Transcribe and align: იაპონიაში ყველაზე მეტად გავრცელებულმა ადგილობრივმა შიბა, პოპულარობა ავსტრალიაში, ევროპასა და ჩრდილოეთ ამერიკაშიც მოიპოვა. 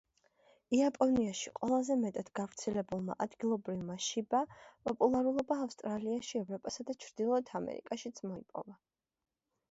იაპონიაში 0.75 1.51
ყველაზე 1.57 1.95
მეტად 2.03 2.29
გავრცელებულმა 2.39 3.15
ადგილობრივმა 3.25 3.97
შიბა, 4.05 4.39
პოპულარობა 4.87 5.57
ავსტრალიაში, 5.65 6.33
ევროპასა 6.41 6.87
და 6.89 6.95
ჩრდილოეთ 7.05 7.53
ამერიკაშიც 7.61 8.23
მოიპოვა. 8.31 8.75